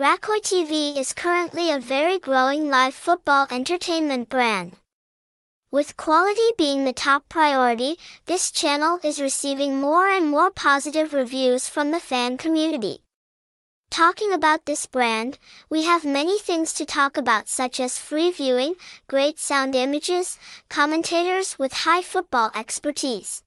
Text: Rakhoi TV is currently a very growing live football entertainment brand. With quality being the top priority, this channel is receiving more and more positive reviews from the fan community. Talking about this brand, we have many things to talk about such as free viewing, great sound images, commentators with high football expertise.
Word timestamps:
Rakhoi 0.00 0.38
TV 0.42 0.96
is 0.96 1.12
currently 1.12 1.72
a 1.72 1.80
very 1.80 2.20
growing 2.20 2.70
live 2.70 2.94
football 2.94 3.48
entertainment 3.50 4.28
brand. 4.28 4.76
With 5.72 5.96
quality 5.96 6.52
being 6.56 6.84
the 6.84 6.92
top 6.92 7.28
priority, 7.28 7.98
this 8.26 8.52
channel 8.52 9.00
is 9.02 9.20
receiving 9.20 9.80
more 9.80 10.06
and 10.06 10.30
more 10.30 10.52
positive 10.52 11.12
reviews 11.12 11.68
from 11.68 11.90
the 11.90 11.98
fan 11.98 12.36
community. 12.36 13.00
Talking 13.90 14.32
about 14.32 14.66
this 14.66 14.86
brand, 14.86 15.36
we 15.68 15.82
have 15.82 16.04
many 16.04 16.38
things 16.38 16.72
to 16.74 16.86
talk 16.86 17.16
about 17.16 17.48
such 17.48 17.80
as 17.80 17.98
free 17.98 18.30
viewing, 18.30 18.76
great 19.08 19.40
sound 19.40 19.74
images, 19.74 20.38
commentators 20.68 21.58
with 21.58 21.72
high 21.72 22.02
football 22.02 22.52
expertise. 22.54 23.42